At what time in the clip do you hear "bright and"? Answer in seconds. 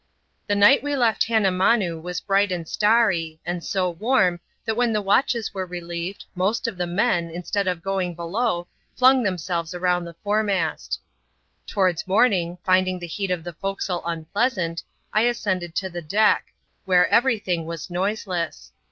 2.21-2.67